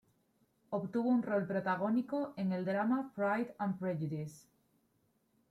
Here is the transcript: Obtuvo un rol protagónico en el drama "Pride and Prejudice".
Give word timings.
Obtuvo 0.71 1.09
un 1.09 1.21
rol 1.21 1.45
protagónico 1.45 2.33
en 2.35 2.51
el 2.53 2.65
drama 2.65 3.11
"Pride 3.15 3.53
and 3.59 3.77
Prejudice". 3.77 4.47